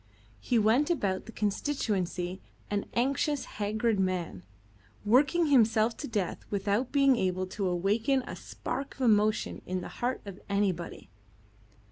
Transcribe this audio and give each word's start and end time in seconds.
He 0.39 0.57
went 0.57 0.89
about 0.89 1.27
the 1.27 1.31
constituency 1.31 2.41
an 2.71 2.87
anxious, 2.95 3.45
haggard 3.45 3.99
man, 3.99 4.41
working 5.05 5.45
himself 5.45 5.95
to 5.97 6.07
death 6.07 6.43
without 6.49 6.91
being 6.91 7.17
able 7.17 7.45
to 7.45 7.67
awaken 7.67 8.23
a 8.25 8.35
spark 8.35 8.95
of 8.95 9.01
emotion 9.01 9.61
in 9.63 9.81
the 9.81 9.89
heart 10.01 10.21
of 10.25 10.39
anybody. 10.49 11.11